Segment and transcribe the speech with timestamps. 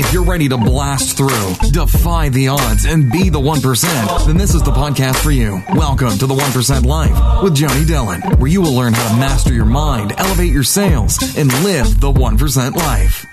[0.00, 4.54] If you're ready to blast through, defy the odds, and be the 1%, then this
[4.54, 5.60] is the podcast for you.
[5.74, 9.52] Welcome to the 1% Life with Johnny Dillon, where you will learn how to master
[9.52, 13.26] your mind, elevate your sales, and live the 1% life.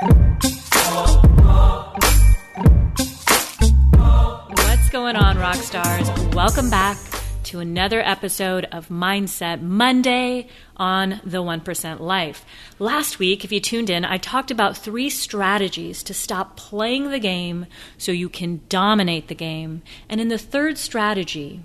[4.57, 6.09] What's going on, rock stars?
[6.33, 6.97] Welcome back
[7.45, 12.43] to another episode of Mindset Monday on the 1% Life.
[12.79, 17.19] Last week, if you tuned in, I talked about three strategies to stop playing the
[17.19, 17.67] game
[17.99, 19.83] so you can dominate the game.
[20.09, 21.61] And in the third strategy,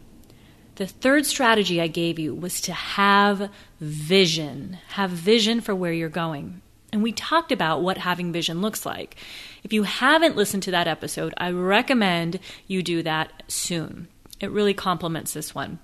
[0.75, 3.49] the third strategy I gave you was to have
[3.81, 6.61] vision, have vision for where you're going.
[6.93, 9.17] And we talked about what having vision looks like.
[9.65, 14.09] If you haven't listened to that episode, I recommend you do that soon.
[14.41, 15.79] It really complements this one.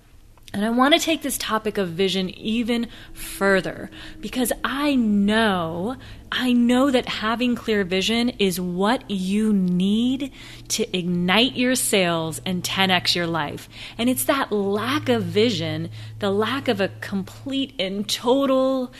[0.55, 5.97] And I want to take this topic of vision even further because I know,
[6.33, 10.33] I know that having clear vision is what you need
[10.69, 13.69] to ignite your sales and 10x your life.
[13.99, 15.91] And it's that lack of vision,
[16.21, 18.93] the lack of a complete and total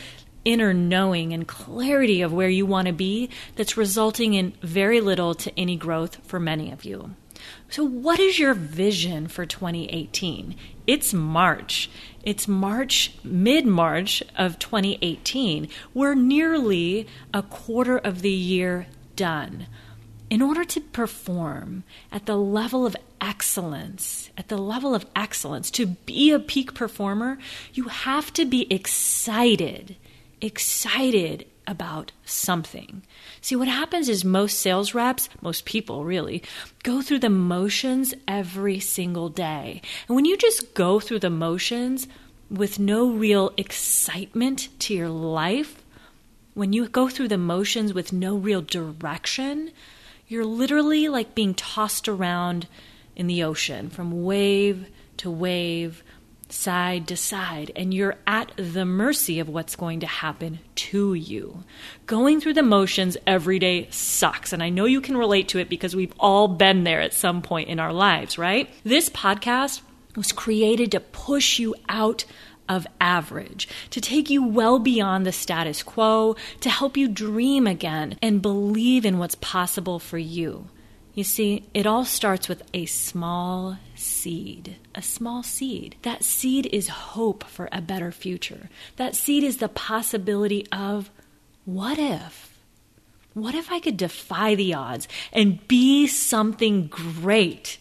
[0.45, 5.33] inner knowing and clarity of where you want to be that's resulting in very little
[5.33, 7.15] to any growth for many of you.
[7.69, 10.55] So, what is your vision for 2018?
[10.85, 11.89] It's March.
[12.23, 15.67] It's March, mid March of 2018.
[15.93, 19.67] We're nearly a quarter of the year done.
[20.29, 25.85] In order to perform at the level of excellence, at the level of excellence, to
[25.85, 27.37] be a peak performer,
[27.73, 29.95] you have to be excited,
[30.41, 33.03] excited about something.
[33.41, 36.41] See, what happens is most sales reps, most people really,
[36.83, 39.81] go through the motions every single day.
[40.07, 42.07] And when you just go through the motions
[42.49, 45.83] with no real excitement to your life,
[46.53, 49.71] when you go through the motions with no real direction,
[50.27, 52.67] you're literally like being tossed around
[53.15, 56.03] in the ocean from wave to wave
[56.49, 61.63] side to side, and you're at the mercy of what's going to happen to you.
[62.05, 65.69] Going through the motions every day sucks, and I know you can relate to it
[65.69, 68.69] because we've all been there at some point in our lives, right?
[68.83, 69.81] This podcast
[70.15, 72.25] was created to push you out
[72.69, 78.17] of average, to take you well beyond the status quo, to help you dream again
[78.21, 80.67] and believe in what's possible for you.
[81.13, 84.77] You see, it all starts with a small seed.
[84.95, 85.95] A small seed.
[86.01, 88.69] That seed is hope for a better future.
[88.95, 91.09] That seed is the possibility of
[91.65, 92.57] what if?
[93.33, 97.77] What if I could defy the odds and be something great?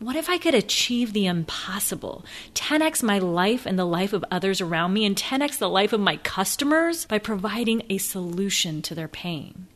[0.00, 2.24] What if I could achieve the impossible?
[2.54, 6.00] 10x my life and the life of others around me, and 10x the life of
[6.00, 9.66] my customers by providing a solution to their pain.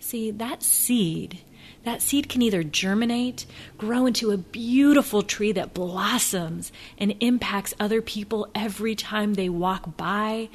[0.00, 1.40] See, that seed
[1.84, 3.46] that seed can either germinate,
[3.76, 9.96] grow into a beautiful tree that blossoms and impacts other people every time they walk
[9.96, 10.48] by,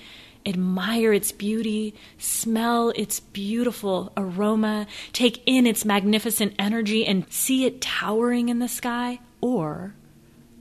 [0.46, 7.81] admire its beauty, smell its beautiful aroma, take in its magnificent energy, and see it
[7.81, 9.96] towering in the sky, or,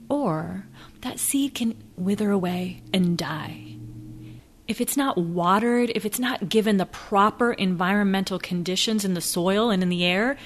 [0.09, 0.65] or
[1.01, 3.72] that seed can wither away and die
[4.67, 9.69] if it's not watered, if it's not given the proper environmental conditions in the soil
[9.69, 10.37] and in the air,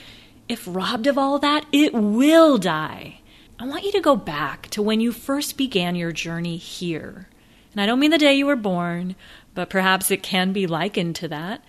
[0.50, 3.22] if robbed of all that, it will die.
[3.60, 7.28] I want you to go back to when you first began your journey here.
[7.72, 9.16] And I don't mean the day you were born,
[9.54, 11.64] but perhaps it can be likened to that.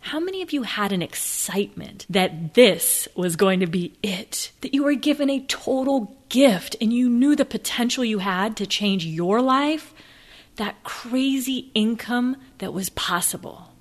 [0.00, 4.50] How many of you had an excitement that this was going to be it?
[4.60, 8.66] That you were given a total gift and you knew the potential you had to
[8.66, 9.94] change your life?
[10.56, 13.72] That crazy income that was possible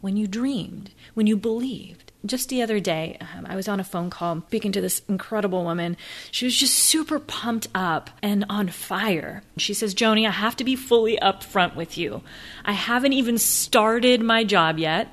[0.00, 2.12] when you dreamed, when you believed.
[2.26, 5.64] Just the other day, um, I was on a phone call speaking to this incredible
[5.64, 5.96] woman.
[6.30, 9.42] She was just super pumped up and on fire.
[9.56, 12.22] She says, Joni, I have to be fully upfront with you.
[12.64, 15.08] I haven't even started my job yet.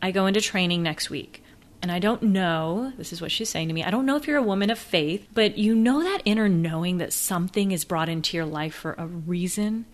[0.00, 1.42] I go into training next week.
[1.80, 3.84] And I don't know, this is what she's saying to me.
[3.84, 6.98] I don't know if you're a woman of faith, but you know that inner knowing
[6.98, 9.84] that something is brought into your life for a reason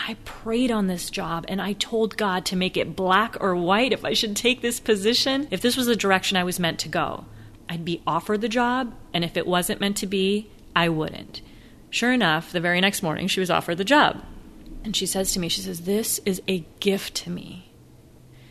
[0.00, 3.92] I prayed on this job and I told God to make it black or white
[3.92, 5.48] if I should take this position.
[5.50, 7.24] If this was the direction I was meant to go,
[7.68, 11.42] I'd be offered the job, and if it wasn't meant to be, I wouldn't.
[11.90, 14.24] Sure enough, the very next morning, she was offered the job.
[14.84, 17.72] And she says to me, She says, This is a gift to me.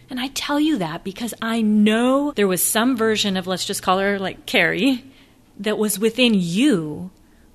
[0.09, 3.81] And I tell you that because I know there was some version of, let's just
[3.81, 5.03] call her like Carrie,
[5.59, 7.09] that was within you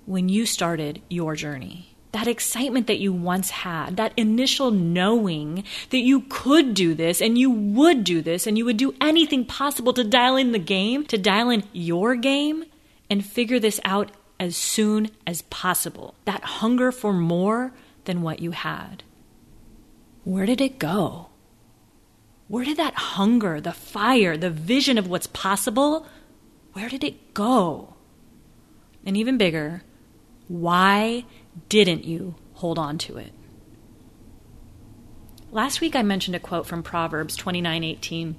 [0.07, 1.92] when you started your journey.
[2.13, 7.39] That excitement that you once had, that initial knowing that you could do this and
[7.39, 11.05] you would do this and you would do anything possible to dial in the game,
[11.07, 12.65] to dial in your game
[13.09, 16.15] and figure this out as soon as possible.
[16.27, 17.73] That hunger for more
[18.05, 19.03] than what you had.
[20.25, 21.29] Where did it go?
[22.49, 26.07] Where did that hunger, the fire, the vision of what's possible,
[26.75, 27.95] where did it go?
[29.07, 29.83] And even bigger,
[30.49, 31.25] why
[31.69, 33.33] didn't you hold on to it?
[35.51, 38.37] Last week I mentioned a quote from Proverbs 29:18.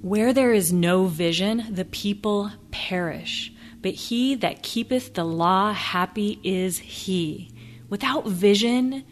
[0.00, 6.40] Where there is no vision, the people perish, but he that keepeth the law happy
[6.42, 7.50] is he.
[7.88, 9.04] Without vision,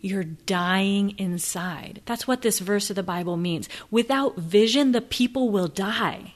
[0.00, 2.02] you're dying inside.
[2.04, 3.68] That's what this verse of the Bible means.
[3.90, 6.34] Without vision, the people will die.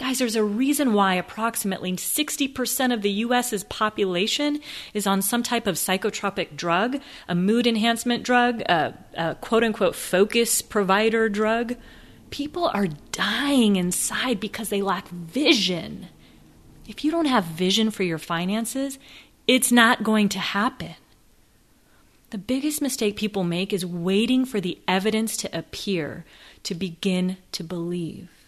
[0.00, 4.60] Guys, there's a reason why approximately 60% of the US's population
[4.94, 9.94] is on some type of psychotropic drug, a mood enhancement drug, a, a quote unquote
[9.94, 11.76] focus provider drug.
[12.30, 16.06] People are dying inside because they lack vision.
[16.88, 18.98] If you don't have vision for your finances,
[19.46, 20.94] it's not going to happen.
[22.30, 26.24] The biggest mistake people make is waiting for the evidence to appear
[26.62, 28.39] to begin to believe.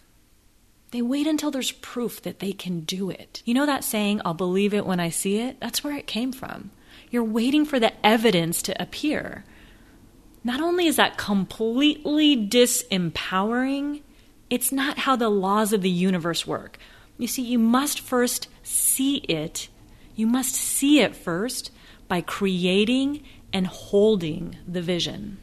[0.92, 3.42] They wait until there's proof that they can do it.
[3.46, 5.58] You know that saying, I'll believe it when I see it?
[5.58, 6.70] That's where it came from.
[7.10, 9.44] You're waiting for the evidence to appear.
[10.44, 14.02] Not only is that completely disempowering,
[14.50, 16.78] it's not how the laws of the universe work.
[17.16, 19.68] You see, you must first see it.
[20.14, 21.70] You must see it first
[22.06, 25.38] by creating and holding the vision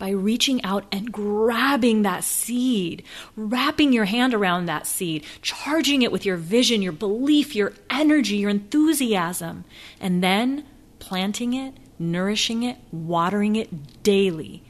[0.00, 3.04] by reaching out and grabbing that seed,
[3.36, 8.38] wrapping your hand around that seed, charging it with your vision, your belief, your energy,
[8.38, 9.64] your enthusiasm,
[10.00, 10.64] and then
[10.98, 14.64] planting it, nourishing it, watering it daily,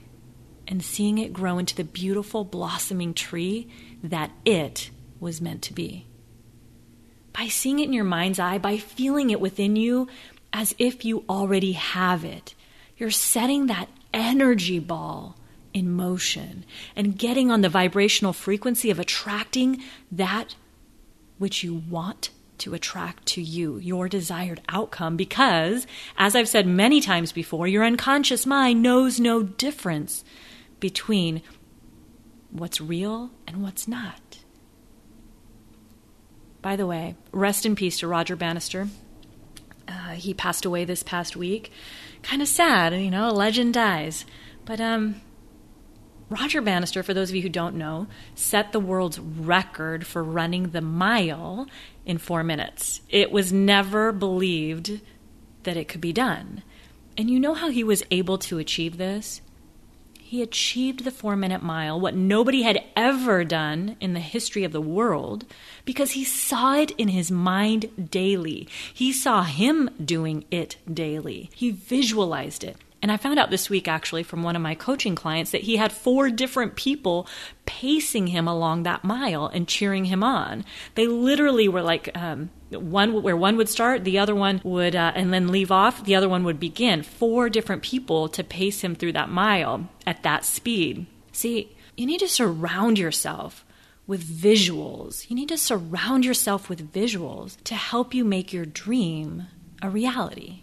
[0.67, 3.69] and seeing it grow into the beautiful blossoming tree
[4.03, 4.91] that it
[5.21, 6.07] was meant to be.
[7.33, 10.09] By seeing it in your mind's eye, by feeling it within you
[10.53, 12.57] as if you already have it,
[12.97, 15.37] you're setting that energy ball
[15.73, 16.65] in motion
[16.97, 20.55] and getting on the vibrational frequency of attracting that
[21.39, 25.87] which you want to attract to you, your desired outcome, because,
[26.19, 30.25] as I've said many times before, your unconscious mind knows no difference
[30.79, 31.41] between
[32.51, 34.39] what's real and what's not.
[36.61, 38.89] By the way, rest in peace to Roger Bannister.
[39.89, 41.73] Uh, he passed away this past week
[42.23, 44.25] kind of sad, you know, a legend dies.
[44.65, 45.21] But um,
[46.29, 50.71] Roger Bannister, for those of you who don't know, set the world's record for running
[50.71, 51.67] the mile
[52.07, 53.01] in four minutes.
[53.09, 55.01] It was never believed
[55.65, 56.63] that it could be done.
[57.17, 59.41] And you know how he was able to achieve this?
[60.31, 64.71] He achieved the four minute mile, what nobody had ever done in the history of
[64.71, 65.45] the world,
[65.85, 68.69] because he saw it in his mind daily.
[68.95, 71.51] He saw him doing it daily.
[71.53, 72.77] He visualized it.
[73.03, 75.79] And I found out this week, actually, from one of my coaching clients, that he
[75.79, 77.27] had four different people
[77.67, 80.65] pacing him along that mile and cheering him on.
[80.95, 85.13] They literally were like, um, one where one would start, the other one would, uh,
[85.15, 87.03] and then leave off, the other one would begin.
[87.03, 91.07] Four different people to pace him through that mile at that speed.
[91.33, 93.65] See, you need to surround yourself
[94.07, 95.29] with visuals.
[95.29, 99.47] You need to surround yourself with visuals to help you make your dream
[99.83, 100.63] a reality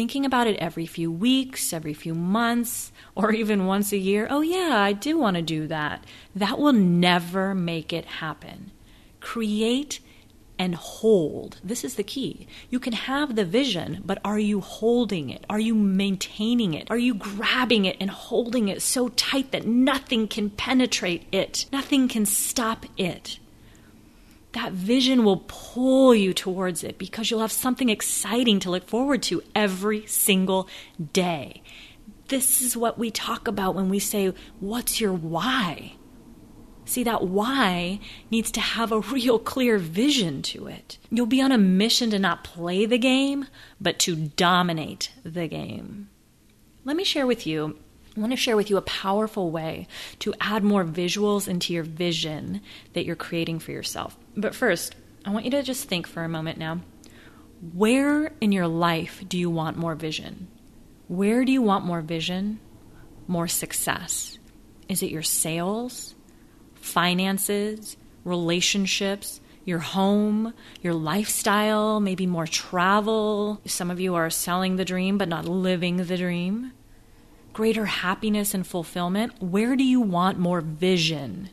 [0.00, 4.40] thinking about it every few weeks, every few months, or even once a year, oh
[4.40, 8.70] yeah, I do want to do that, that will never make it happen.
[9.20, 10.00] Create
[10.60, 11.58] and hold.
[11.64, 12.46] This is the key.
[12.68, 15.46] You can have the vision, but are you holding it?
[15.48, 16.90] Are you maintaining it?
[16.90, 21.64] Are you grabbing it and holding it so tight that nothing can penetrate it?
[21.72, 23.38] Nothing can stop it
[24.52, 29.22] that vision will pull you towards it because you'll have something exciting to look forward
[29.22, 30.68] to every single
[31.12, 31.62] day.
[32.26, 35.92] This is what we talk about when we say, What's your why?
[36.90, 38.00] See, that why
[38.32, 40.98] needs to have a real clear vision to it.
[41.08, 43.46] You'll be on a mission to not play the game,
[43.80, 46.08] but to dominate the game.
[46.84, 47.78] Let me share with you
[48.16, 49.86] I want to share with you a powerful way
[50.18, 52.60] to add more visuals into your vision
[52.94, 54.18] that you're creating for yourself.
[54.36, 56.80] But first, I want you to just think for a moment now.
[57.72, 60.48] Where in your life do you want more vision?
[61.06, 62.58] Where do you want more vision?
[63.28, 64.40] More success?
[64.88, 66.16] Is it your sales,
[66.80, 73.60] finances, relationships, your home, your lifestyle, maybe more travel.
[73.64, 76.72] Some of you are selling the dream but not living the dream.
[77.52, 79.42] Greater happiness and fulfillment.
[79.42, 81.50] Where do you want more vision?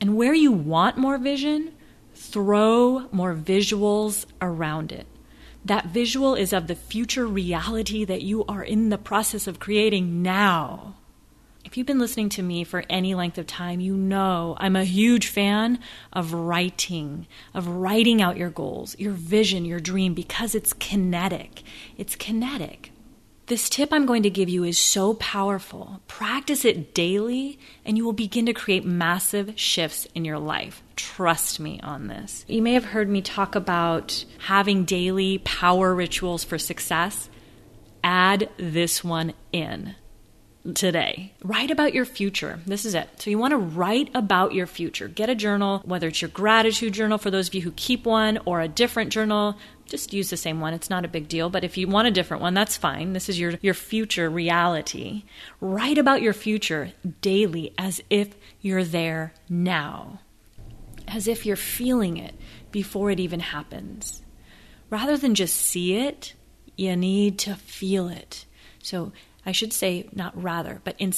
[0.00, 1.72] And where you want more vision,
[2.14, 5.06] throw more visuals around it.
[5.64, 10.22] That visual is of the future reality that you are in the process of creating
[10.22, 10.96] now.
[11.72, 14.84] If you've been listening to me for any length of time, you know I'm a
[14.84, 15.78] huge fan
[16.12, 21.62] of writing, of writing out your goals, your vision, your dream, because it's kinetic.
[21.96, 22.92] It's kinetic.
[23.46, 26.02] This tip I'm going to give you is so powerful.
[26.08, 30.82] Practice it daily, and you will begin to create massive shifts in your life.
[30.94, 32.44] Trust me on this.
[32.48, 37.30] You may have heard me talk about having daily power rituals for success.
[38.04, 39.94] Add this one in
[40.74, 41.32] today.
[41.42, 42.60] Write about your future.
[42.66, 43.08] This is it.
[43.20, 45.08] So, you want to write about your future.
[45.08, 48.38] Get a journal, whether it's your gratitude journal for those of you who keep one
[48.44, 49.58] or a different journal.
[49.86, 50.72] Just use the same one.
[50.72, 51.50] It's not a big deal.
[51.50, 53.12] But if you want a different one, that's fine.
[53.12, 55.24] This is your, your future reality.
[55.60, 60.20] Write about your future daily as if you're there now,
[61.08, 62.34] as if you're feeling it
[62.70, 64.22] before it even happens.
[64.88, 66.34] Rather than just see it,
[66.76, 68.46] you need to feel it.
[68.82, 69.12] So,
[69.44, 71.12] I should say, not rather, but in,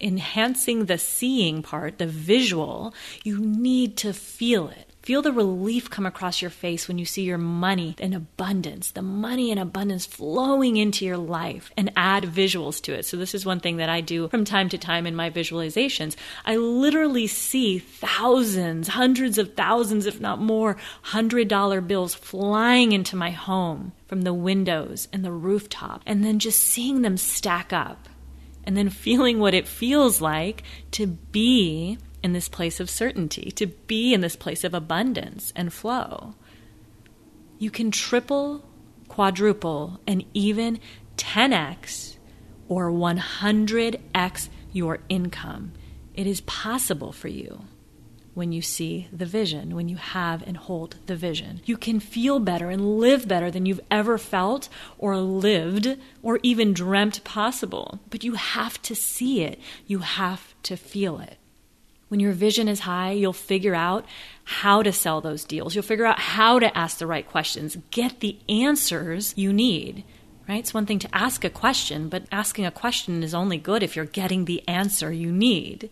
[0.00, 4.89] enhancing the seeing part, the visual, you need to feel it.
[5.10, 9.02] Feel the relief come across your face when you see your money in abundance, the
[9.02, 13.04] money in abundance flowing into your life, and add visuals to it.
[13.04, 16.14] So, this is one thing that I do from time to time in my visualizations.
[16.44, 23.16] I literally see thousands, hundreds of thousands, if not more, hundred dollar bills flying into
[23.16, 28.08] my home from the windows and the rooftop, and then just seeing them stack up,
[28.62, 30.62] and then feeling what it feels like
[30.92, 35.72] to be in this place of certainty, to be in this place of abundance and
[35.72, 36.34] flow.
[37.58, 38.64] You can triple,
[39.08, 40.80] quadruple, and even
[41.16, 42.16] 10x
[42.68, 45.72] or 100x your income.
[46.14, 47.62] It is possible for you
[48.34, 51.60] when you see the vision, when you have and hold the vision.
[51.64, 56.72] You can feel better and live better than you've ever felt or lived or even
[56.72, 57.98] dreamt possible.
[58.08, 61.39] But you have to see it, you have to feel it.
[62.10, 64.04] When your vision is high, you'll figure out
[64.42, 65.76] how to sell those deals.
[65.76, 70.02] You'll figure out how to ask the right questions, get the answers you need.
[70.48, 70.58] Right?
[70.58, 73.94] It's one thing to ask a question, but asking a question is only good if
[73.94, 75.88] you're getting the answer you need.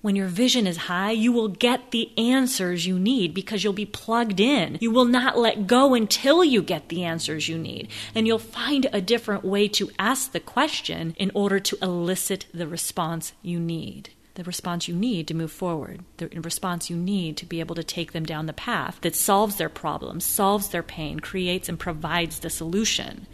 [0.00, 3.84] When your vision is high, you will get the answers you need because you'll be
[3.84, 4.78] plugged in.
[4.80, 7.88] You will not let go until you get the answers you need.
[8.14, 12.68] And you'll find a different way to ask the question in order to elicit the
[12.68, 17.44] response you need the response you need to move forward, the response you need to
[17.44, 21.18] be able to take them down the path that solves their problems, solves their pain,
[21.18, 23.26] creates and provides the solution.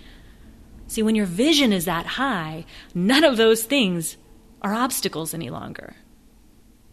[0.87, 4.17] See, when your vision is that high, none of those things
[4.63, 5.95] are obstacles any longer.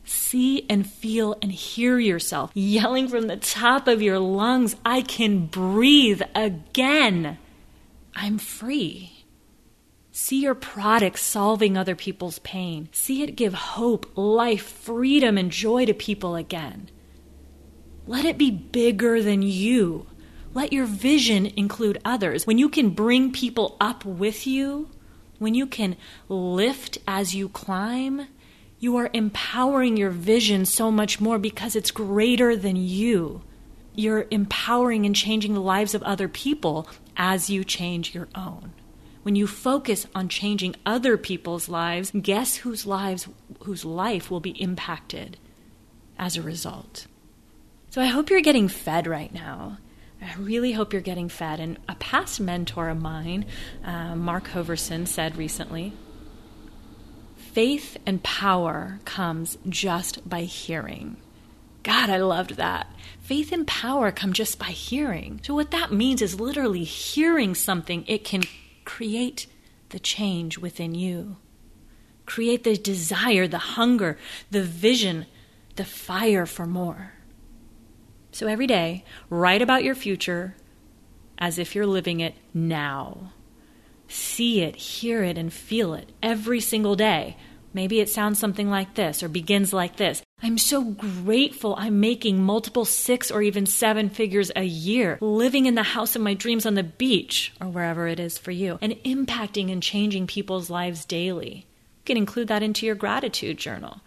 [0.03, 5.45] See and feel and hear yourself yelling from the top of your lungs, I can
[5.45, 7.37] breathe again.
[8.13, 9.20] I'm free.
[10.13, 12.89] See your product solving other people's pain.
[12.91, 16.89] See it give hope, life, freedom, and joy to people again.
[18.05, 20.07] Let it be bigger than you.
[20.53, 22.45] Let your vision include others.
[22.45, 24.89] When you can bring people up with you,
[25.39, 25.95] when you can
[26.27, 28.27] lift as you climb,
[28.79, 33.43] you are empowering your vision so much more because it's greater than you.
[33.95, 38.73] You're empowering and changing the lives of other people as you change your own.
[39.23, 43.27] When you focus on changing other people's lives, guess whose lives
[43.63, 45.37] whose life will be impacted
[46.17, 47.07] as a result.
[47.91, 49.77] So I hope you're getting fed right now.
[50.21, 51.59] I really hope you're getting fed.
[51.59, 53.45] And a past mentor of mine,
[53.83, 55.93] uh, Mark Hoverson, said recently
[57.35, 61.17] faith and power comes just by hearing.
[61.83, 62.87] God, I loved that.
[63.19, 65.41] Faith and power come just by hearing.
[65.43, 68.43] So, what that means is literally hearing something, it can
[68.91, 69.47] create
[69.91, 71.37] the change within you.
[72.25, 74.17] Create the desire, the hunger,
[74.51, 75.25] the vision,
[75.77, 77.13] the fire for more.
[78.33, 80.55] So every day, write about your future
[81.37, 83.31] as if you're living it now.
[84.09, 87.37] See it, hear it, and feel it every single day.
[87.73, 92.41] Maybe it sounds something like this or begins like this I'm so grateful I'm making
[92.43, 96.65] multiple six or even seven figures a year, living in the house of my dreams
[96.65, 101.05] on the beach or wherever it is for you, and impacting and changing people's lives
[101.05, 101.67] daily.
[101.99, 104.01] You can include that into your gratitude journal.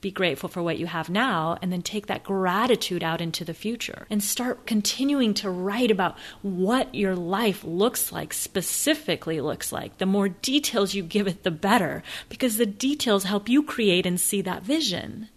[0.00, 3.54] be grateful for what you have now and then take that gratitude out into the
[3.54, 9.98] future and start continuing to write about what your life looks like, specifically looks like.
[9.98, 14.20] The more details you give it, the better, because the details help you create and
[14.20, 15.28] see that vision.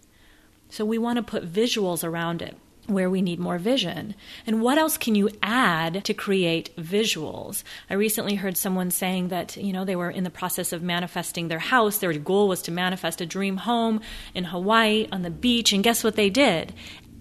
[0.72, 4.14] So we want to put visuals around it where we need more vision.
[4.46, 7.62] And what else can you add to create visuals?
[7.90, 11.48] I recently heard someone saying that, you know, they were in the process of manifesting
[11.48, 11.98] their house.
[11.98, 14.00] Their goal was to manifest a dream home
[14.34, 15.74] in Hawaii on the beach.
[15.74, 16.72] And guess what they did?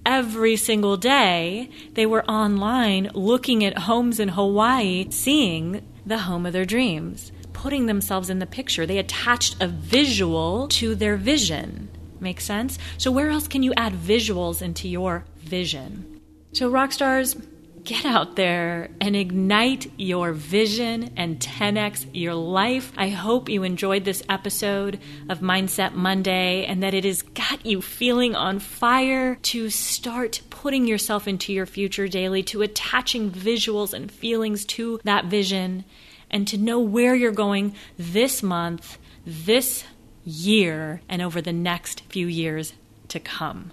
[0.06, 6.54] Every single day, they were online looking at homes in Hawaii, seeing the home of
[6.54, 8.86] their dreams, putting themselves in the picture.
[8.86, 11.90] They attached a visual to their vision.
[12.22, 12.78] Make sense?
[12.98, 16.22] So, where else can you add visuals into your vision?
[16.54, 17.36] So, rock stars,
[17.84, 22.92] get out there and ignite your vision and 10x your life.
[22.96, 25.00] I hope you enjoyed this episode
[25.30, 30.86] of Mindset Monday and that it has got you feeling on fire to start putting
[30.86, 35.84] yourself into your future daily, to attaching visuals and feelings to that vision,
[36.30, 39.84] and to know where you're going this month, this
[40.24, 42.74] year and over the next few years
[43.08, 43.72] to come.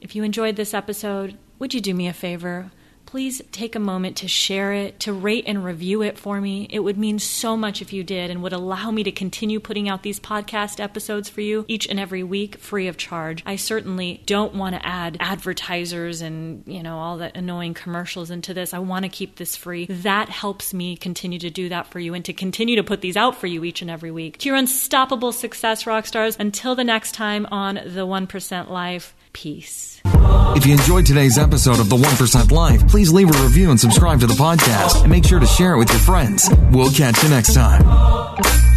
[0.00, 2.70] If you enjoyed this episode, would you do me a favor?
[3.10, 6.68] Please take a moment to share it, to rate and review it for me.
[6.70, 9.88] It would mean so much if you did and would allow me to continue putting
[9.88, 13.42] out these podcast episodes for you each and every week free of charge.
[13.44, 18.54] I certainly don't want to add advertisers and, you know, all that annoying commercials into
[18.54, 18.72] this.
[18.72, 19.86] I want to keep this free.
[19.86, 23.16] That helps me continue to do that for you and to continue to put these
[23.16, 24.38] out for you each and every week.
[24.38, 26.36] To your unstoppable success, rock stars.
[26.38, 30.00] Until the next time on The 1% Life, peace.
[30.04, 34.20] If you enjoyed today's episode of The 1% Life, please leave a review and subscribe
[34.20, 35.02] to the podcast.
[35.02, 36.48] And make sure to share it with your friends.
[36.70, 38.69] We'll catch you next time.